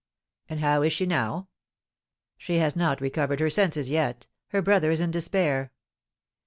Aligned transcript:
"And 0.49 0.61
how 0.61 0.81
is 0.81 0.93
she 0.93 1.05
now?" 1.05 1.47
"She 2.35 2.55
has 2.57 2.75
not 2.75 3.01
recovered 3.01 3.39
her 3.39 3.51
senses 3.51 3.91
yet; 3.91 4.25
her 4.47 4.59
brother 4.59 4.89
is 4.89 4.99
in 4.99 5.11
despair." 5.11 5.71